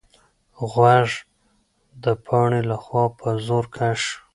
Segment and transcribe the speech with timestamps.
[0.71, 1.09] غوږ
[2.03, 4.13] د پاڼې لخوا په زور کش شو.